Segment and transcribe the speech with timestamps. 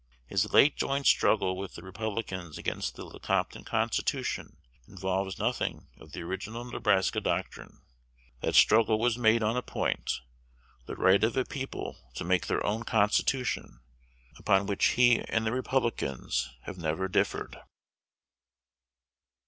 [0.25, 6.23] His late joint struggle with the Republicans against the Lecompton Constitution involves nothing of the
[6.23, 7.83] original Nebraska doctrine.
[8.39, 10.21] That struggle was made on a point
[10.87, 13.79] the right of a people to make their own constitution
[14.37, 17.61] upon which he and the Republicans have never differed.